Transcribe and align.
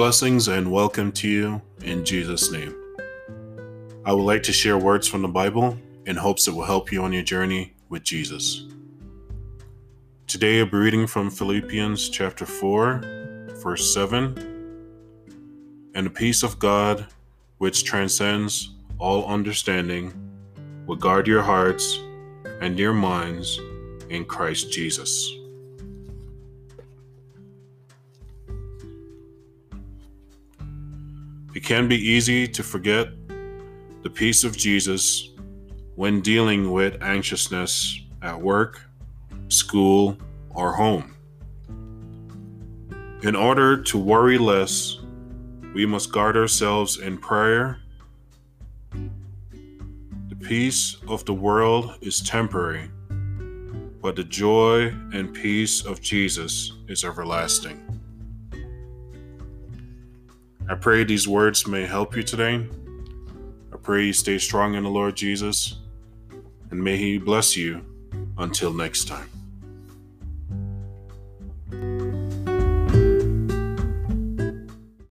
Blessings 0.00 0.48
and 0.48 0.72
welcome 0.72 1.12
to 1.12 1.28
you 1.28 1.60
in 1.82 2.06
Jesus' 2.06 2.50
name. 2.50 2.74
I 4.06 4.14
would 4.14 4.22
like 4.22 4.42
to 4.44 4.50
share 4.50 4.78
words 4.78 5.06
from 5.06 5.20
the 5.20 5.28
Bible 5.28 5.76
in 6.06 6.16
hopes 6.16 6.48
it 6.48 6.54
will 6.54 6.64
help 6.64 6.90
you 6.90 7.02
on 7.02 7.12
your 7.12 7.22
journey 7.22 7.74
with 7.90 8.02
Jesus. 8.02 8.64
Today, 10.26 10.60
I'll 10.60 10.70
reading 10.70 11.06
from 11.06 11.30
Philippians 11.30 12.08
chapter 12.08 12.46
4, 12.46 13.50
verse 13.62 13.92
7. 13.92 14.38
And 15.94 16.06
the 16.06 16.10
peace 16.10 16.42
of 16.42 16.58
God, 16.58 17.06
which 17.58 17.84
transcends 17.84 18.70
all 18.98 19.26
understanding, 19.26 20.14
will 20.86 20.96
guard 20.96 21.26
your 21.26 21.42
hearts 21.42 22.00
and 22.62 22.78
your 22.78 22.94
minds 22.94 23.60
in 24.08 24.24
Christ 24.24 24.72
Jesus. 24.72 25.30
It 31.52 31.64
can 31.64 31.88
be 31.88 31.96
easy 31.96 32.46
to 32.46 32.62
forget 32.62 33.08
the 34.02 34.10
peace 34.10 34.44
of 34.44 34.56
Jesus 34.56 35.30
when 35.96 36.20
dealing 36.20 36.70
with 36.70 37.02
anxiousness 37.02 38.00
at 38.22 38.40
work, 38.40 38.80
school, 39.48 40.16
or 40.50 40.72
home. 40.72 41.16
In 43.22 43.34
order 43.34 43.82
to 43.82 43.98
worry 43.98 44.38
less, 44.38 44.98
we 45.74 45.84
must 45.86 46.12
guard 46.12 46.36
ourselves 46.36 46.98
in 46.98 47.18
prayer. 47.18 47.80
The 48.92 50.36
peace 50.36 50.96
of 51.08 51.24
the 51.24 51.34
world 51.34 51.98
is 52.00 52.20
temporary, 52.20 52.90
but 54.00 54.14
the 54.14 54.24
joy 54.24 54.86
and 55.12 55.34
peace 55.34 55.84
of 55.84 56.00
Jesus 56.00 56.72
is 56.88 57.04
everlasting. 57.04 57.89
I 60.70 60.76
pray 60.76 61.02
these 61.02 61.26
words 61.26 61.66
may 61.66 61.84
help 61.84 62.14
you 62.14 62.22
today. 62.22 62.64
I 63.72 63.76
pray 63.82 64.04
you 64.04 64.12
stay 64.12 64.38
strong 64.38 64.74
in 64.74 64.84
the 64.84 64.88
Lord 64.88 65.16
Jesus, 65.16 65.80
and 66.70 66.80
may 66.80 66.96
He 66.96 67.18
bless 67.18 67.56
you 67.56 67.84
until 68.38 68.72
next 68.72 69.08
time. 69.08 69.39